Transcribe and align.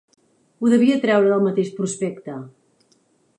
Ho 0.63 0.71
devia 0.71 0.97
treure 1.03 1.29
del 1.33 1.43
mateix 1.49 1.69
prospecte. 1.81 2.39